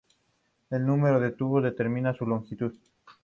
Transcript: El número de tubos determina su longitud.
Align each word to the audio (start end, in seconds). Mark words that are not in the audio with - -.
El 0.71 0.83
número 0.83 1.19
de 1.19 1.29
tubos 1.29 1.61
determina 1.61 2.11
su 2.15 2.25
longitud. 2.25 2.73